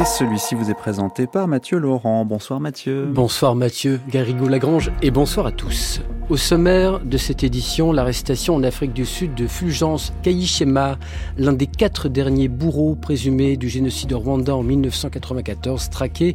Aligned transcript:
Et 0.00 0.04
celui-ci 0.06 0.54
vous 0.54 0.70
est 0.70 0.74
présenté 0.74 1.26
par 1.26 1.46
Mathieu 1.46 1.76
Laurent. 1.76 2.24
Bonsoir 2.24 2.58
Mathieu. 2.58 3.04
Bonsoir 3.04 3.54
Mathieu, 3.54 4.00
Garrigou-Lagrange 4.08 4.90
et 5.02 5.10
bonsoir 5.10 5.44
à 5.44 5.52
tous. 5.52 6.00
Au 6.30 6.38
sommaire 6.38 7.00
de 7.00 7.18
cette 7.18 7.44
édition, 7.44 7.92
l'arrestation 7.92 8.54
en 8.54 8.62
Afrique 8.62 8.94
du 8.94 9.04
Sud 9.04 9.34
de 9.34 9.46
Fulgence 9.46 10.14
Kayishema, 10.22 10.96
l'un 11.36 11.52
des 11.52 11.66
quatre 11.66 12.08
derniers 12.08 12.48
bourreaux 12.48 12.94
présumés 12.94 13.58
du 13.58 13.68
génocide 13.68 14.08
de 14.08 14.14
Rwanda 14.14 14.56
en 14.56 14.62
1994, 14.62 15.90
traqué 15.90 16.34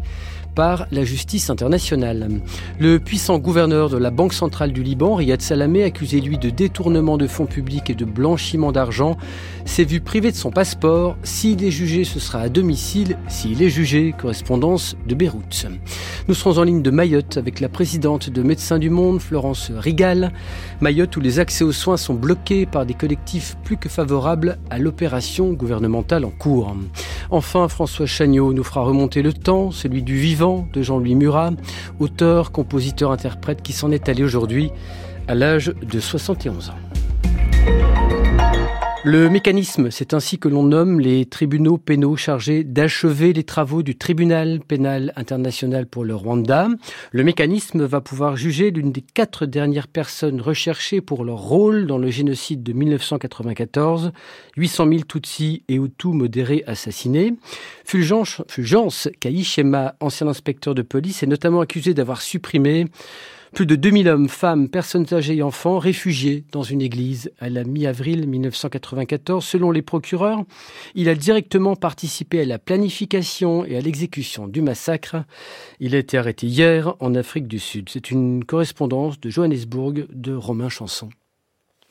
par 0.55 0.87
la 0.91 1.03
justice 1.03 1.49
internationale. 1.49 2.29
Le 2.79 2.99
puissant 2.99 3.37
gouverneur 3.37 3.89
de 3.89 3.97
la 3.97 4.09
Banque 4.09 4.33
centrale 4.33 4.71
du 4.71 4.81
Liban, 4.81 5.15
Riyad 5.15 5.41
Salamé, 5.41 5.83
accusé 5.83 6.21
lui 6.21 6.37
de 6.37 6.49
détournement 6.49 7.17
de 7.17 7.27
fonds 7.27 7.45
publics 7.45 7.89
et 7.89 7.95
de 7.95 8.05
blanchiment 8.05 8.71
d'argent, 8.71 9.17
s'est 9.65 9.83
vu 9.83 9.99
privé 9.99 10.31
de 10.31 10.37
son 10.37 10.51
passeport. 10.51 11.17
S'il 11.23 11.63
est 11.63 11.71
jugé, 11.71 12.05
ce 12.05 12.19
sera 12.19 12.39
à 12.39 12.49
domicile. 12.49 13.17
S'il 13.27 13.61
est 13.61 13.69
jugé, 13.69 14.15
correspondance 14.17 14.95
de 15.05 15.13
Beyrouth. 15.13 15.67
Nous 16.27 16.33
serons 16.33 16.57
en 16.57 16.63
ligne 16.63 16.81
de 16.81 16.91
Mayotte 16.91 17.37
avec 17.37 17.59
la 17.59 17.69
présidente 17.69 18.29
de 18.29 18.41
Médecins 18.41 18.79
du 18.79 18.89
Monde, 18.89 19.19
Florence 19.19 19.71
Rigal. 19.75 20.31
Mayotte 20.79 21.17
où 21.17 21.19
les 21.19 21.39
accès 21.39 21.65
aux 21.65 21.73
soins 21.73 21.97
sont 21.97 22.13
bloqués 22.13 22.65
par 22.65 22.85
des 22.85 22.93
collectifs 22.93 23.57
plus 23.63 23.77
que 23.77 23.89
favorables 23.89 24.57
à 24.69 24.79
l'opération 24.79 25.51
gouvernementale 25.51 26.23
en 26.23 26.31
cours. 26.31 26.73
Enfin, 27.29 27.67
François 27.67 28.05
Chagnot 28.05 28.53
nous 28.53 28.63
fera 28.63 28.81
remonter 28.81 29.21
le 29.21 29.33
temps, 29.33 29.71
celui 29.71 30.01
du 30.01 30.15
vivant 30.15 30.44
de 30.45 30.81
Jean-Louis 30.81 31.15
Murat, 31.15 31.51
auteur, 31.99 32.51
compositeur, 32.51 33.11
interprète 33.11 33.61
qui 33.61 33.73
s'en 33.73 33.91
est 33.91 34.09
allé 34.09 34.23
aujourd'hui 34.23 34.71
à 35.27 35.35
l'âge 35.35 35.73
de 35.81 35.99
71 35.99 36.69
ans. 36.69 36.84
Le 39.07 39.29
mécanisme, 39.29 39.91
c'est 39.91 40.15
ainsi 40.15 40.39
que 40.39 40.47
l'on 40.47 40.63
nomme 40.63 40.99
les 40.99 41.27
tribunaux 41.27 41.77
pénaux 41.77 42.15
chargés 42.15 42.63
d'achever 42.63 43.33
les 43.33 43.43
travaux 43.43 43.83
du 43.83 43.95
tribunal 43.95 44.61
pénal 44.61 45.13
international 45.15 45.85
pour 45.85 46.03
le 46.03 46.15
Rwanda. 46.15 46.69
Le 47.11 47.23
mécanisme 47.23 47.85
va 47.85 48.01
pouvoir 48.01 48.35
juger 48.35 48.71
l'une 48.71 48.91
des 48.91 49.01
quatre 49.01 49.45
dernières 49.45 49.87
personnes 49.87 50.41
recherchées 50.41 51.01
pour 51.01 51.23
leur 51.23 51.37
rôle 51.37 51.85
dans 51.85 51.99
le 51.99 52.09
génocide 52.09 52.63
de 52.63 52.73
1994, 52.73 54.11
800 54.57 54.87
000 54.89 55.01
Tutsis 55.01 55.61
et 55.69 55.75
Hutus 55.75 56.15
modérés 56.15 56.63
assassinés. 56.65 57.35
Fulgence, 57.83 58.41
Fulgence 58.47 59.07
Kaishema, 59.19 59.93
ancien 59.99 60.27
inspecteur 60.27 60.73
de 60.73 60.81
police, 60.81 61.21
est 61.21 61.27
notamment 61.27 61.61
accusé 61.61 61.93
d'avoir 61.93 62.23
supprimé 62.23 62.87
plus 63.55 63.65
de 63.65 63.77
2000 63.77 64.09
hommes, 64.09 64.27
femmes, 64.27 64.67
personnes 64.67 65.05
âgées 65.13 65.37
et 65.37 65.41
enfants 65.41 65.79
réfugiés 65.79 66.43
dans 66.51 66.61
une 66.61 66.81
église 66.81 67.31
à 67.39 67.49
la 67.49 67.63
mi-avril 67.63 68.27
1994. 68.27 69.45
Selon 69.45 69.71
les 69.71 69.81
procureurs, 69.81 70.43
il 70.93 71.07
a 71.07 71.15
directement 71.15 71.77
participé 71.77 72.41
à 72.41 72.45
la 72.45 72.59
planification 72.59 73.63
et 73.63 73.77
à 73.77 73.79
l'exécution 73.79 74.49
du 74.49 74.61
massacre. 74.61 75.23
Il 75.79 75.95
a 75.95 75.99
été 75.99 76.17
arrêté 76.17 76.47
hier 76.47 76.95
en 76.99 77.15
Afrique 77.15 77.47
du 77.47 77.59
Sud. 77.59 77.87
C'est 77.87 78.11
une 78.11 78.43
correspondance 78.43 79.21
de 79.21 79.29
Johannesburg 79.29 80.05
de 80.11 80.35
Romain 80.35 80.67
Chanson. 80.67 81.09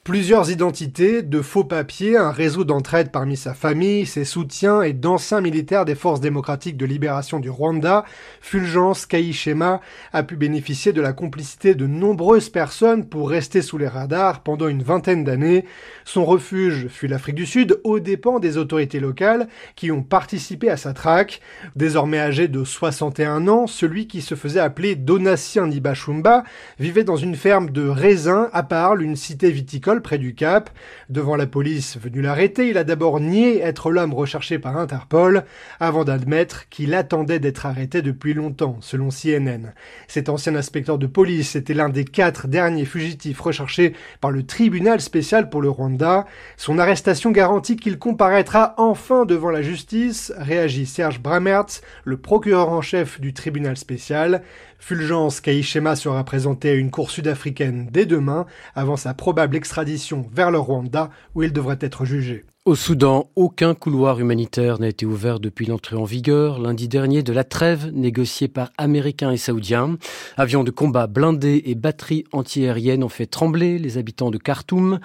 Plusieurs 0.04 0.50
identités, 0.50 1.22
de 1.22 1.40
faux 1.40 1.64
papiers, 1.64 2.18
un 2.18 2.30
réseau 2.30 2.64
d'entraide 2.64 3.10
parmi 3.10 3.38
sa 3.38 3.54
famille, 3.54 4.04
ses 4.04 4.26
soutiens 4.26 4.82
et 4.82 4.92
d'anciens 4.92 5.40
militaires 5.40 5.86
des 5.86 5.94
forces 5.94 6.20
démocratiques 6.20 6.76
de 6.76 6.84
libération 6.84 7.40
du 7.40 7.48
Rwanda, 7.48 8.04
Fulgence 8.42 9.06
Kayishema 9.06 9.80
a 10.12 10.22
pu 10.22 10.36
bénéficier 10.36 10.92
de 10.92 11.00
la 11.00 11.14
complicité 11.14 11.74
de 11.74 11.86
nombreuses 11.86 12.50
personnes 12.50 13.08
pour 13.08 13.30
rester 13.30 13.62
sous 13.62 13.78
les 13.78 13.88
radars 13.88 14.42
pendant 14.42 14.68
une 14.68 14.82
vingtaine 14.82 15.24
d'années. 15.24 15.64
Son 16.04 16.26
refuge 16.26 16.88
fut 16.88 17.06
l'Afrique 17.06 17.36
du 17.36 17.46
Sud 17.46 17.80
aux 17.82 17.98
dépens 17.98 18.40
des 18.40 18.58
autorités 18.58 19.00
locales 19.00 19.48
qui 19.74 19.90
ont 19.90 20.02
participé 20.02 20.68
à 20.68 20.76
sa 20.76 20.92
traque. 20.92 21.40
Désormais 21.76 22.18
âgé 22.18 22.46
de 22.46 22.62
61 22.62 23.48
ans, 23.48 23.66
celui 23.66 24.06
qui 24.06 24.20
se 24.20 24.34
faisait 24.34 24.60
appeler 24.60 24.96
Donatien 24.96 25.66
Nibashumba 25.66 26.44
vivait 26.78 27.04
dans 27.04 27.16
une 27.16 27.36
ferme 27.36 27.70
de 27.70 27.88
raisins 27.88 28.50
à 28.52 28.62
Parle, 28.64 29.00
une 29.00 29.16
cité 29.16 29.50
viticole 29.50 29.93
près 30.02 30.18
du 30.18 30.34
Cap. 30.34 30.70
Devant 31.08 31.36
la 31.36 31.46
police 31.46 31.98
venue 31.98 32.22
l'arrêter, 32.22 32.68
il 32.68 32.78
a 32.78 32.84
d'abord 32.84 33.20
nié 33.20 33.60
être 33.60 33.90
l'homme 33.90 34.14
recherché 34.14 34.58
par 34.58 34.76
Interpol, 34.76 35.44
avant 35.80 36.04
d'admettre 36.04 36.68
qu'il 36.68 36.94
attendait 36.94 37.38
d'être 37.38 37.66
arrêté 37.66 38.02
depuis 38.02 38.34
longtemps, 38.34 38.78
selon 38.80 39.08
CNN. 39.10 39.72
Cet 40.08 40.28
ancien 40.28 40.54
inspecteur 40.54 40.98
de 40.98 41.06
police 41.06 41.56
était 41.56 41.74
l'un 41.74 41.88
des 41.88 42.04
quatre 42.04 42.48
derniers 42.48 42.84
fugitifs 42.84 43.40
recherchés 43.40 43.94
par 44.20 44.30
le 44.30 44.44
tribunal 44.44 45.00
spécial 45.00 45.50
pour 45.50 45.62
le 45.62 45.70
Rwanda. 45.70 46.26
Son 46.56 46.78
arrestation 46.78 47.30
garantit 47.30 47.76
qu'il 47.76 47.98
comparaîtra 47.98 48.74
enfin 48.78 49.24
devant 49.24 49.50
la 49.50 49.62
justice, 49.62 50.32
réagit 50.36 50.86
Serge 50.86 51.20
Bramertz, 51.20 51.82
le 52.04 52.16
procureur 52.16 52.70
en 52.70 52.82
chef 52.82 53.20
du 53.20 53.32
tribunal 53.32 53.76
spécial. 53.76 54.42
Fulgence 54.86 55.40
Kaishema 55.40 55.96
sera 55.96 56.22
présenté 56.24 56.68
à 56.68 56.74
une 56.74 56.90
cour 56.90 57.10
sud-africaine 57.10 57.88
dès 57.90 58.04
demain, 58.04 58.44
avant 58.74 58.98
sa 58.98 59.14
probable 59.14 59.56
extradition 59.56 60.28
vers 60.30 60.50
le 60.50 60.58
Rwanda, 60.58 61.08
où 61.34 61.42
il 61.42 61.54
devrait 61.54 61.78
être 61.80 62.04
jugé. 62.04 62.44
Au 62.66 62.76
Soudan, 62.76 63.28
aucun 63.36 63.74
couloir 63.74 64.20
humanitaire 64.20 64.80
n'a 64.80 64.88
été 64.88 65.04
ouvert 65.04 65.38
depuis 65.38 65.66
l'entrée 65.66 65.96
en 65.96 66.04
vigueur 66.04 66.58
lundi 66.58 66.88
dernier 66.88 67.22
de 67.22 67.34
la 67.34 67.44
trêve 67.44 67.90
négociée 67.92 68.48
par 68.48 68.70
Américains 68.78 69.32
et 69.32 69.36
Saoudiens. 69.36 69.98
Avions 70.38 70.64
de 70.64 70.70
combat 70.70 71.06
blindés 71.06 71.62
et 71.66 71.74
batteries 71.74 72.24
antiaériennes 72.32 73.04
ont 73.04 73.10
fait 73.10 73.26
trembler 73.26 73.78
les 73.78 73.98
habitants 73.98 74.30
de 74.30 74.38
Khartoum. 74.38 74.98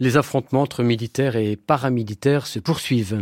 Les 0.00 0.16
affrontements 0.16 0.62
entre 0.62 0.82
militaires 0.82 1.36
et 1.36 1.54
paramilitaires 1.54 2.48
se 2.48 2.58
poursuivent. 2.58 3.20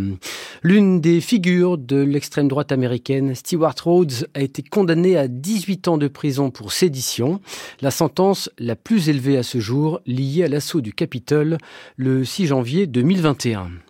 L'une 0.63 1.03
des 1.03 1.21
figures 1.21 1.77
de 1.77 1.97
l'extrême 1.97 2.49
droite 2.49 2.73
américaine, 2.73 3.35
Stewart 3.35 3.77
Rhodes, 3.85 4.27
a 4.33 4.41
été 4.41 4.63
condamnée 4.63 5.19
à 5.19 5.29
18 5.29 5.89
ans 5.89 5.99
de 5.99 6.09
prison 6.09 6.51
pour 6.51 6.73
sédition, 6.73 7.43
la 7.83 7.91
sentence 7.91 8.49
la 8.59 8.75
plus 8.75 9.11
élevée 9.11 9.37
à 9.37 9.43
ce 9.43 9.61
jour 9.61 10.01
liée 10.07 10.45
à 10.45 10.49
l'assaut 10.49 10.81
du 10.81 10.95
Capitole 10.95 11.59
le 11.99 12.25
6 12.25 12.47
janvier 12.47 12.87
2021. 12.87 13.82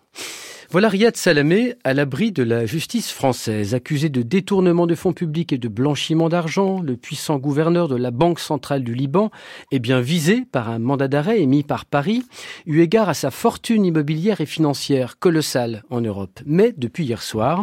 Voilà 0.72 0.88
Riyad 0.88 1.18
Salamé 1.18 1.74
à 1.84 1.92
l'abri 1.92 2.32
de 2.32 2.42
la 2.42 2.64
justice 2.64 3.12
française, 3.12 3.74
accusé 3.74 4.08
de 4.08 4.22
détournement 4.22 4.86
de 4.86 4.94
fonds 4.94 5.12
publics 5.12 5.52
et 5.52 5.58
de 5.58 5.68
blanchiment 5.68 6.30
d'argent. 6.30 6.80
Le 6.80 6.96
puissant 6.96 7.36
gouverneur 7.36 7.88
de 7.88 7.96
la 7.96 8.10
Banque 8.10 8.40
centrale 8.40 8.82
du 8.82 8.94
Liban 8.94 9.30
est 9.70 9.80
bien 9.80 10.00
visé 10.00 10.46
par 10.50 10.70
un 10.70 10.78
mandat 10.78 11.08
d'arrêt 11.08 11.42
émis 11.42 11.62
par 11.62 11.84
Paris, 11.84 12.22
eu 12.64 12.80
égard 12.80 13.10
à 13.10 13.12
sa 13.14 13.30
fortune 13.30 13.84
immobilière 13.84 14.40
et 14.40 14.46
financière 14.46 15.18
colossale 15.18 15.82
en 15.90 16.00
Europe. 16.00 16.40
Mais 16.46 16.72
depuis 16.74 17.04
hier 17.04 17.22
soir, 17.22 17.62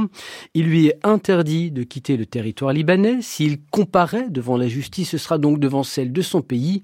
il 0.53 0.67
lui 0.67 0.85
est 0.85 0.99
interdit 1.01 1.71
de 1.71 1.81
quitter 1.81 2.15
le 2.15 2.27
territoire 2.27 2.73
libanais. 2.73 3.23
S'il 3.23 3.59
comparaît 3.71 4.29
devant 4.29 4.55
la 4.55 4.67
justice, 4.67 5.09
ce 5.09 5.17
sera 5.17 5.39
donc 5.39 5.59
devant 5.59 5.81
celle 5.81 6.13
de 6.13 6.21
son 6.21 6.43
pays. 6.43 6.81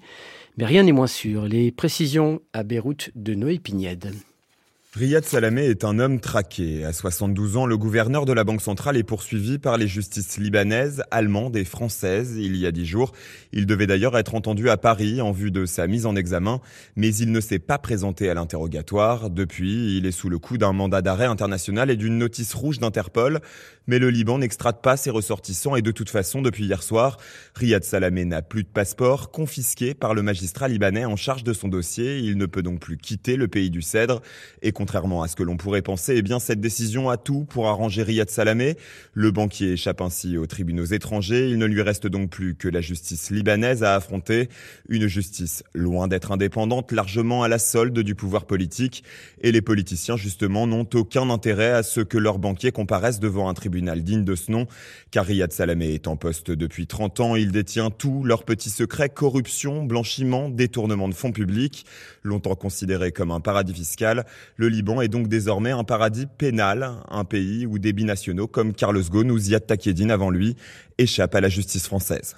Mais 0.58 0.66
rien 0.66 0.82
n'est 0.82 0.92
moins 0.92 1.06
sûr. 1.06 1.46
Les 1.46 1.72
précisions 1.72 2.42
à 2.52 2.64
Beyrouth 2.64 3.12
de 3.14 3.36
Noé 3.36 3.60
Pignède. 3.60 4.12
Riyad 4.98 5.26
Salamé 5.26 5.66
est 5.66 5.84
un 5.84 6.00
homme 6.00 6.22
traqué. 6.22 6.86
À 6.86 6.94
72 6.94 7.58
ans, 7.58 7.66
le 7.66 7.78
gouverneur 7.78 8.24
de 8.24 8.32
la 8.32 8.46
Banque 8.46 8.62
centrale 8.62 8.96
est 8.96 9.04
poursuivi 9.04 9.58
par 9.58 9.78
les 9.78 9.90
justices 9.90 10.38
libanaises, 10.38 11.04
allemandes 11.12 11.58
et 11.58 11.66
françaises 11.66 12.38
il 12.38 12.56
y 12.56 12.66
a 12.66 12.72
dix 12.72 12.86
jours. 12.86 13.12
Il 13.52 13.66
devait 13.66 13.88
d'ailleurs 13.88 14.18
être 14.18 14.36
entendu 14.36 14.70
à 14.70 14.78
Paris 14.78 15.20
en 15.20 15.34
vue 15.34 15.52
de 15.52 15.66
sa 15.66 15.88
mise 15.88 16.06
en 16.06 16.16
examen, 16.16 16.62
mais 16.96 17.14
il 17.14 17.34
ne 17.34 17.42
s'est 17.42 17.60
pas 17.60 17.78
présenté 17.78 18.30
à 18.30 18.36
l'interrogatoire. 18.36 19.30
Depuis, 19.30 19.98
il 19.98 20.06
est 20.06 20.14
sous 20.14 20.30
le 20.30 20.40
coup 20.40 20.58
d'un 20.58 20.72
mandat 20.72 21.02
d'arrêt 21.02 21.26
international 21.26 21.92
et 21.92 21.98
d'une 21.98 22.18
notice 22.18 22.54
rouge 22.54 22.80
d'Interpol. 22.80 23.42
Mais 23.88 24.00
le 24.00 24.10
Liban 24.10 24.40
n'extrate 24.40 24.82
pas 24.82 24.96
ses 24.96 25.10
ressortissants 25.10 25.76
et 25.76 25.82
de 25.82 25.92
toute 25.92 26.10
façon, 26.10 26.42
depuis 26.42 26.66
hier 26.66 26.82
soir, 26.82 27.18
Riyad 27.54 27.84
Salamé 27.84 28.24
n'a 28.24 28.42
plus 28.42 28.64
de 28.64 28.70
passeport, 28.70 29.30
confisqué 29.30 29.94
par 29.94 30.14
le 30.14 30.24
magistrat 30.24 30.70
libanais 30.70 31.06
en 31.06 31.18
charge 31.18 31.44
de 31.44 31.54
son 31.54 31.68
dossier. 31.68 32.18
Il 32.18 32.38
ne 32.38 32.46
peut 32.46 32.64
donc 32.64 32.80
plus 32.80 32.98
quitter 32.98 33.36
le 33.36 33.50
pays 33.50 33.70
du 33.70 33.82
Cèdre 33.82 34.22
et 34.62 34.72
Contrairement 34.86 35.24
à 35.24 35.28
ce 35.28 35.36
que 35.36 35.42
l'on 35.42 35.58
pourrait 35.58 35.82
penser, 35.82 36.14
eh 36.16 36.22
bien 36.22 36.38
cette 36.38 36.62
décision 36.62 37.10
a 37.10 37.18
tout 37.18 37.44
pour 37.46 37.68
arranger 37.70 38.04
Riyad 38.04 38.30
Salamé. 38.30 38.78
Le 39.14 39.32
banquier 39.32 39.72
échappe 39.72 40.00
ainsi 40.00 40.38
aux 40.38 40.46
tribunaux 40.46 40.86
étrangers. 40.86 41.50
Il 41.50 41.58
ne 41.58 41.66
lui 41.66 41.82
reste 41.82 42.06
donc 42.06 42.30
plus 42.30 42.54
que 42.54 42.68
la 42.68 42.82
justice 42.82 43.32
libanaise 43.32 43.84
à 43.84 43.96
affronter. 43.96 44.48
Une 44.88 45.08
justice 45.08 45.64
loin 45.74 46.08
d'être 46.08 46.32
indépendante, 46.32 46.92
largement 46.92 47.42
à 47.42 47.48
la 47.48 47.58
solde 47.58 47.98
du 47.98 48.14
pouvoir 48.14 48.46
politique. 48.46 49.04
Et 49.42 49.52
les 49.52 49.64
politiciens, 49.64 50.18
justement, 50.18 50.68
n'ont 50.68 50.88
aucun 50.94 51.32
intérêt 51.32 51.72
à 51.72 51.82
ce 51.82 52.02
que 52.02 52.20
leurs 52.20 52.38
banquiers 52.38 52.72
comparaissent 52.72 53.20
devant 53.20 53.50
un 53.50 53.56
tribunal 53.56 54.04
digne 54.04 54.24
de 54.24 54.36
ce 54.36 54.52
nom. 54.52 54.68
Car 55.10 55.26
Riyad 55.26 55.52
Salamé 55.52 55.96
est 55.96 56.08
en 56.08 56.16
poste 56.16 56.52
depuis 56.52 56.86
30 56.86 57.22
ans. 57.22 57.36
Il 57.36 57.52
détient 57.52 57.90
tous 57.90 58.24
leurs 58.24 58.44
petits 58.44 58.70
secrets, 58.70 59.10
corruption, 59.10 59.84
blanchiment, 59.84 60.48
détournement 60.48 61.10
de 61.10 61.16
fonds 61.16 61.32
publics. 61.32 61.88
Longtemps 62.22 62.54
considéré 62.54 63.12
comme 63.12 63.32
un 63.32 63.40
paradis 63.40 63.74
fiscal, 63.74 64.28
Liban 64.76 65.00
est 65.00 65.08
donc 65.08 65.30
désormais 65.30 65.72
un 65.72 65.86
paradis 65.86 66.26
pénal, 66.26 66.92
un 67.10 67.24
pays 67.24 67.66
où 67.66 67.80
des 67.80 67.94
binationaux 67.94 68.48
comme 68.48 68.74
Carlos 68.74 69.02
Ghosn 69.10 69.32
ou 69.32 69.38
Ziad 69.38 69.66
Takedine 69.66 70.12
avant 70.12 70.30
lui 70.30 70.58
échappent 70.98 71.36
à 71.36 71.42
la 71.42 71.48
justice 71.48 71.86
française. 71.86 72.36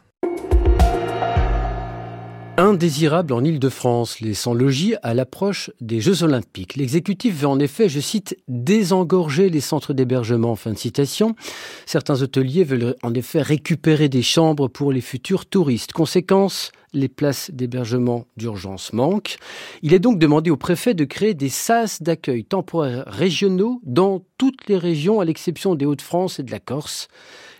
Indésirable 2.59 3.33
en 3.33 3.43
Ile-de-France, 3.43 4.19
les 4.19 4.33
sans-logis 4.33 4.95
à 5.03 5.13
l'approche 5.13 5.71
des 5.81 5.99
Jeux 5.99 6.23
Olympiques. 6.23 6.75
L'exécutif 6.75 7.41
veut 7.41 7.47
en 7.47 7.59
effet, 7.59 7.87
je 7.87 7.99
cite, 7.99 8.35
désengorger 8.47 9.49
les 9.49 9.61
centres 9.61 9.93
d'hébergement. 9.93 10.55
Fin 10.55 10.73
de 10.73 10.77
citation. 10.77 11.35
Certains 11.85 12.21
hôteliers 12.21 12.63
veulent 12.63 12.95
en 13.03 13.13
effet 13.13 13.41
récupérer 13.41 14.09
des 14.09 14.23
chambres 14.23 14.67
pour 14.67 14.91
les 14.91 15.01
futurs 15.01 15.45
touristes. 15.45 15.91
Conséquence, 15.91 16.71
les 16.93 17.07
places 17.09 17.51
d'hébergement 17.51 18.25
d'urgence 18.37 18.93
manquent. 18.93 19.37
Il 19.81 19.93
est 19.93 19.99
donc 19.99 20.19
demandé 20.19 20.49
au 20.49 20.57
préfet 20.57 20.93
de 20.93 21.05
créer 21.05 21.33
des 21.33 21.49
sas 21.49 22.01
d'accueil 22.01 22.43
temporaires 22.43 23.03
régionaux 23.07 23.81
dans 23.83 24.23
toutes 24.37 24.67
les 24.67 24.77
régions, 24.77 25.19
à 25.19 25.25
l'exception 25.25 25.75
des 25.75 25.85
Hauts-de-France 25.85 26.39
et 26.39 26.43
de 26.43 26.51
la 26.51 26.59
Corse. 26.59 27.07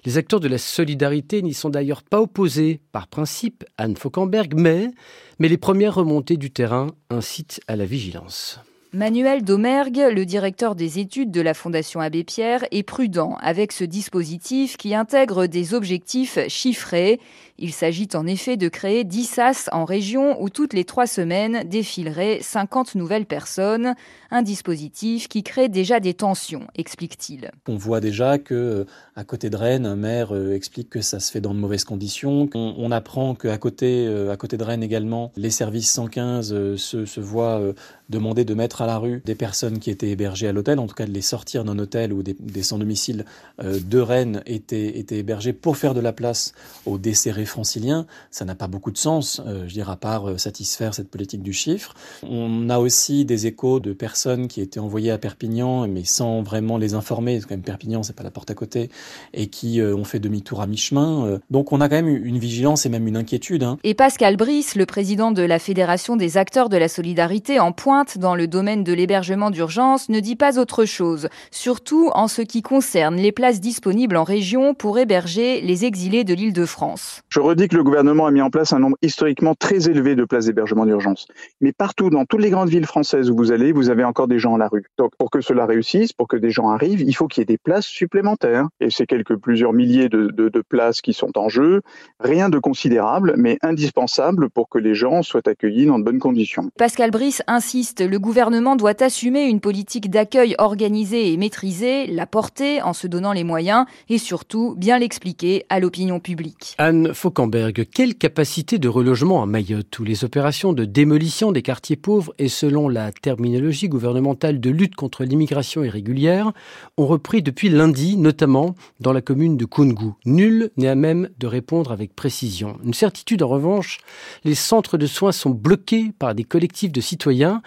Les 0.06 0.18
acteurs 0.18 0.40
de 0.40 0.48
la 0.48 0.58
solidarité 0.58 1.42
n'y 1.42 1.54
sont 1.54 1.70
d'ailleurs 1.70 2.04
pas 2.04 2.22
opposés 2.22 2.80
par 2.92 3.08
principe, 3.08 3.66
Anne 3.78 3.98
Fauquemberg, 3.98 4.54
mais, 4.56 4.92
mais 5.40 5.50
les 5.50 5.58
premières 5.58 5.96
remontées 5.96 6.38
du 6.38 6.52
terrain 6.52 6.88
incitent 7.10 7.60
à 7.68 7.76
la 7.76 7.86
vigilance. 7.86 8.60
Manuel 8.98 9.44
Domergue, 9.44 10.08
le 10.12 10.26
directeur 10.26 10.74
des 10.74 10.98
études 10.98 11.30
de 11.30 11.40
la 11.40 11.54
Fondation 11.54 12.00
Abbé 12.00 12.24
Pierre, 12.24 12.66
est 12.72 12.82
prudent 12.82 13.38
avec 13.42 13.72
ce 13.72 13.84
dispositif 13.84 14.76
qui 14.76 14.96
intègre 14.96 15.46
des 15.46 15.76
objectifs 15.76 16.40
chiffrés. 16.48 17.20
Il 17.60 17.74
s'agit 17.74 18.08
en 18.16 18.26
effet 18.26 18.58
de 18.58 18.68
créer 18.70 19.04
10 19.04 19.26
SAS 19.26 19.70
en 19.72 19.86
région 19.86 20.42
où 20.42 20.50
toutes 20.50 20.74
les 20.74 20.84
trois 20.84 21.06
semaines 21.06 21.64
défileraient 21.68 22.40
50 22.42 22.96
nouvelles 22.96 23.28
personnes. 23.28 23.94
Un 24.32 24.42
dispositif 24.42 25.28
qui 25.28 25.44
crée 25.44 25.70
déjà 25.70 26.00
des 26.00 26.16
tensions, 26.16 26.68
explique-t-il. 26.76 27.52
On 27.68 27.76
voit 27.76 28.00
déjà 28.00 28.40
que 28.40 28.88
à 29.16 29.24
côté 29.24 29.52
de 29.52 29.58
Rennes, 29.58 29.86
un 29.86 29.96
maire 29.96 30.36
euh, 30.36 30.54
explique 30.54 30.90
que 30.90 31.02
ça 31.02 31.20
se 31.20 31.32
fait 31.32 31.42
dans 31.42 31.54
de 31.54 31.60
mauvaises 31.60 31.84
conditions. 31.84 32.50
On, 32.54 32.92
apprend 32.92 33.36
qu'à 33.36 33.58
côté, 33.58 34.08
euh, 34.08 34.32
à 34.32 34.38
côté 34.38 34.58
de 34.58 34.64
Rennes 34.64 34.84
également, 34.84 35.32
les 35.36 35.50
services 35.50 35.92
115 35.92 36.54
euh, 36.54 36.78
se, 36.78 37.06
se 37.06 37.20
voient 37.20 37.62
demander 38.10 38.46
de 38.46 38.54
mettre 38.54 38.82
à 38.82 38.87
la 38.88 38.98
rue 38.98 39.22
des 39.26 39.36
personnes 39.36 39.80
qui 39.80 39.90
étaient 39.92 40.10
hébergées 40.10 40.48
à 40.48 40.52
l'hôtel, 40.52 40.80
en 40.80 40.88
tout 40.88 40.96
cas 40.96 41.06
de 41.06 41.12
les 41.12 41.22
sortir 41.22 41.64
d'un 41.64 41.78
hôtel 41.80 42.12
où 42.14 42.24
des, 42.24 42.36
des 42.40 42.64
sans-domicile 42.64 43.26
de 43.60 44.00
Rennes 44.00 44.42
étaient, 44.46 45.00
étaient 45.00 45.20
hébergés 45.20 45.54
pour 45.54 45.78
faire 45.78 45.94
de 45.94 46.00
la 46.00 46.14
place 46.14 46.54
aux 46.86 46.98
décès 46.98 47.32
francilien, 47.46 48.06
ça 48.32 48.46
n'a 48.46 48.56
pas 48.56 48.68
beaucoup 48.68 48.92
de 48.92 48.98
sens, 48.98 49.42
euh, 49.46 49.68
je 49.68 49.74
dirais, 49.74 49.92
à 49.92 49.96
part 49.96 50.30
euh, 50.30 50.38
satisfaire 50.38 50.94
cette 50.94 51.10
politique 51.10 51.42
du 51.42 51.54
chiffre. 51.54 51.94
On 52.24 52.70
a 52.70 52.80
aussi 52.80 53.26
des 53.26 53.48
échos 53.48 53.80
de 53.80 53.94
personnes 53.94 54.48
qui 54.48 54.62
étaient 54.62 54.80
envoyées 54.80 55.12
à 55.12 55.18
Perpignan, 55.18 55.88
mais 55.88 56.04
sans 56.04 56.42
vraiment 56.42 56.78
les 56.78 56.94
informer, 56.94 57.40
quand 57.42 57.52
même 57.52 57.62
Perpignan, 57.62 58.04
c'est 58.04 58.16
pas 58.16 58.24
la 58.24 58.32
porte 58.32 58.50
à 58.52 58.54
côté, 58.54 58.90
et 59.34 59.48
qui 59.48 59.82
euh, 59.82 59.96
ont 59.96 60.04
fait 60.04 60.20
demi-tour 60.20 60.62
à 60.62 60.68
mi-chemin. 60.68 61.40
Donc 61.50 61.72
on 61.72 61.82
a 61.82 61.90
quand 61.90 61.96
même 61.96 62.08
une 62.08 62.38
vigilance 62.38 62.86
et 62.86 62.90
même 62.90 63.08
une 63.08 63.18
inquiétude. 63.18 63.64
Hein. 63.64 63.78
Et 63.84 63.94
Pascal 63.94 64.38
Brice, 64.38 64.76
le 64.76 64.86
président 64.86 65.32
de 65.32 65.42
la 65.42 65.60
Fédération 65.60 66.16
des 66.16 66.38
acteurs 66.38 66.70
de 66.70 66.78
la 66.78 66.88
solidarité 66.88 67.60
en 67.60 67.72
pointe 67.72 68.18
dans 68.18 68.36
le 68.36 68.48
domaine 68.48 68.67
de 68.76 68.92
l'hébergement 68.92 69.50
d'urgence, 69.50 70.10
ne 70.10 70.20
dit 70.20 70.36
pas 70.36 70.60
autre 70.60 70.84
chose, 70.84 71.30
surtout 71.52 72.10
en 72.14 72.28
ce 72.28 72.42
qui 72.42 72.62
concerne 72.62 73.16
les 73.16 73.32
places 73.32 73.62
disponibles 73.62 74.18
en 74.18 74.24
région 74.24 74.74
pour 74.74 75.00
héberger 75.00 75.62
les 75.62 75.86
exilés 75.86 76.26
de 76.26 76.34
l'île 76.34 76.54
de 76.54 76.66
France. 76.66 77.22
Je 77.30 77.40
redis 77.40 77.70
que 77.70 77.78
le 77.78 77.84
gouvernement 77.84 78.26
a 78.26 78.32
mis 78.32 78.42
en 78.42 78.50
place 78.50 78.74
un 78.74 78.80
nombre 78.80 78.98
historiquement 79.02 79.56
très 79.56 79.90
élevé 79.90 80.16
de 80.16 80.26
places 80.26 80.46
d'hébergement 80.46 80.86
d'urgence. 80.86 81.28
Mais 81.62 81.72
partout, 81.72 82.10
dans 82.10 82.26
toutes 82.26 82.42
les 82.42 82.50
grandes 82.50 82.70
villes 82.70 82.86
françaises 82.86 83.30
où 83.30 83.36
vous 83.38 83.52
allez, 83.52 83.72
vous 83.72 83.90
avez 83.90 84.04
encore 84.04 84.28
des 84.28 84.40
gens 84.40 84.56
à 84.56 84.58
la 84.58 84.68
rue. 84.68 84.84
Donc, 84.98 85.12
pour 85.18 85.30
que 85.32 85.40
cela 85.40 85.66
réussisse, 85.66 86.12
pour 86.12 86.28
que 86.28 86.36
des 86.36 86.50
gens 86.50 86.70
arrivent, 86.70 87.02
il 87.02 87.14
faut 87.14 87.28
qu'il 87.28 87.42
y 87.42 87.44
ait 87.44 87.46
des 87.46 87.58
places 87.58 87.86
supplémentaires. 87.86 88.68
Et 88.80 88.90
c'est 88.90 89.06
quelques 89.06 89.38
plusieurs 89.38 89.74
milliers 89.74 90.10
de, 90.10 90.28
de, 90.28 90.50
de, 90.50 90.64
places 90.68 91.02
qui 91.02 91.14
sont 91.14 91.38
en 91.38 91.48
jeu. 91.48 91.82
Rien 92.20 92.50
de 92.50 92.60
considérable, 92.60 93.36
mais 93.38 93.58
indispensable 93.62 94.50
pour 94.50 94.68
que 94.68 94.80
les 94.80 94.96
gens 94.96 95.22
soient 95.22 95.48
accueillis 95.48 95.86
dans 95.86 96.00
de 96.00 96.04
bonnes 96.04 96.20
conditions. 96.20 96.70
Pascal 96.78 97.12
Brice 97.12 97.42
insiste, 97.48 98.02
le 98.02 98.20
gouvernement 98.20 98.57
doit 98.76 99.04
assumer 99.04 99.46
une 99.46 99.60
politique 99.60 100.10
d'accueil 100.10 100.56
organisée 100.58 101.32
et 101.32 101.38
maîtrisée, 101.38 102.08
la 102.08 102.26
porter 102.26 102.82
en 102.82 102.94
se 102.94 103.08
donnant 103.08 103.34
les 103.34 103.44
moyens 103.44 103.86
et 104.10 104.18
surtout 104.18 104.76
bien 104.78 105.00
l'expliquer 105.00 105.66
à 105.70 105.80
l'opinion 105.80 106.20
publique. 106.20 106.76
Anne 106.78 107.14
Fauquemberg 107.14 107.86
quelle 107.92 108.16
capacité 108.16 108.78
de 108.78 108.90
relogement 108.90 109.42
à 109.42 109.46
Mayotte 109.46 110.00
où 110.00 110.04
les 110.04 110.24
opérations 110.24 110.74
de 110.74 110.86
démolition 110.86 111.52
des 111.52 111.62
quartiers 111.62 111.96
pauvres 111.96 112.34
et 112.38 112.50
selon 112.50 112.90
la 112.90 113.12
terminologie 113.12 113.90
gouvernementale 113.90 114.60
de 114.60 114.70
lutte 114.70 114.96
contre 114.96 115.24
l'immigration 115.24 115.84
irrégulière 115.84 116.52
ont 116.98 117.08
repris 117.08 117.42
depuis 117.42 117.70
lundi, 117.70 118.18
notamment 118.18 118.76
dans 119.00 119.14
la 119.14 119.22
commune 119.22 119.58
de 119.58 119.66
Koungou. 119.66 120.16
Nul 120.26 120.72
n'est 120.78 120.88
à 120.88 120.96
même 120.96 121.30
de 121.40 121.48
répondre 121.48 121.92
avec 121.92 122.16
précision. 122.16 122.78
Une 122.84 122.94
certitude 122.94 123.44
en 123.44 123.48
revanche, 123.48 124.00
les 124.44 124.56
centres 124.56 124.98
de 124.98 125.06
soins 125.06 125.32
sont 125.32 125.52
bloqués 125.52 126.12
par 126.18 126.36
des 126.36 126.44
collectifs 126.44 126.92
de 126.92 127.02
citoyens 127.02 127.62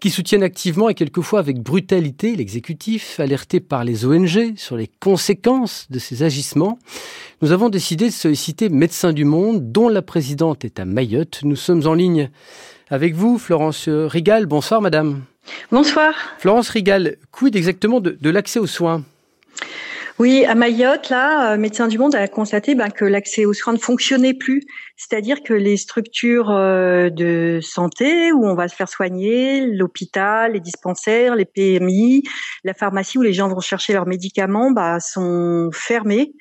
qui 0.00 0.10
soutiennent 0.10 0.25
activement 0.34 0.88
et 0.88 0.94
quelquefois 0.94 1.38
avec 1.38 1.60
brutalité 1.60 2.34
l'exécutif, 2.34 3.20
alerté 3.20 3.60
par 3.60 3.84
les 3.84 4.04
ONG 4.04 4.54
sur 4.56 4.76
les 4.76 4.88
conséquences 5.00 5.86
de 5.90 5.98
ces 5.98 6.22
agissements. 6.22 6.78
Nous 7.42 7.52
avons 7.52 7.68
décidé 7.68 8.06
de 8.06 8.12
solliciter 8.12 8.68
Médecins 8.68 9.12
du 9.12 9.24
Monde, 9.24 9.72
dont 9.72 9.88
la 9.88 10.02
présidente 10.02 10.64
est 10.64 10.80
à 10.80 10.84
Mayotte. 10.84 11.40
Nous 11.44 11.56
sommes 11.56 11.86
en 11.86 11.94
ligne 11.94 12.30
avec 12.90 13.14
vous, 13.14 13.38
Florence 13.38 13.88
Rigal. 13.88 14.46
Bonsoir, 14.46 14.80
madame. 14.80 15.22
Bonsoir. 15.70 16.12
Florence 16.38 16.70
Rigal, 16.70 17.16
quid 17.30 17.54
exactement 17.54 18.00
de, 18.00 18.18
de 18.20 18.30
l'accès 18.30 18.58
aux 18.58 18.66
soins? 18.66 19.04
Oui, 20.18 20.46
à 20.46 20.54
Mayotte, 20.54 21.10
là, 21.10 21.52
euh, 21.52 21.56
Médecins 21.58 21.88
du 21.88 21.98
Monde 21.98 22.14
a 22.14 22.26
constaté 22.26 22.74
ben, 22.74 22.88
que 22.88 23.04
l'accès 23.04 23.44
aux 23.44 23.52
soins 23.52 23.74
ne 23.74 23.78
fonctionnait 23.78 24.32
plus. 24.32 24.62
C'est-à-dire 24.96 25.42
que 25.42 25.52
les 25.52 25.76
structures 25.76 26.50
euh, 26.50 27.10
de 27.10 27.60
santé 27.60 28.32
où 28.32 28.46
on 28.46 28.54
va 28.54 28.68
se 28.68 28.74
faire 28.74 28.88
soigner, 28.88 29.66
l'hôpital, 29.66 30.54
les 30.54 30.60
dispensaires, 30.60 31.36
les 31.36 31.44
PMI, 31.44 32.22
la 32.64 32.72
pharmacie 32.72 33.18
où 33.18 33.22
les 33.22 33.34
gens 33.34 33.48
vont 33.48 33.60
chercher 33.60 33.92
leurs 33.92 34.06
médicaments, 34.06 34.70
bah, 34.70 35.00
sont 35.00 35.68
fermés 35.74 36.32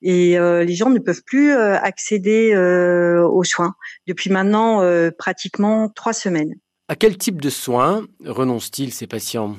et 0.00 0.38
euh, 0.38 0.62
les 0.62 0.74
gens 0.74 0.90
ne 0.90 1.00
peuvent 1.00 1.24
plus 1.26 1.50
accéder 1.50 2.54
aux 2.54 3.44
soins 3.44 3.74
depuis 4.06 4.30
maintenant 4.30 4.80
pratiquement 5.18 5.88
trois 5.88 6.12
semaines. 6.12 6.54
À 6.88 6.94
quel 6.94 7.16
type 7.16 7.40
de 7.40 7.50
soins 7.50 8.06
renoncent-ils 8.24 8.92
ces 8.92 9.06
patients? 9.06 9.56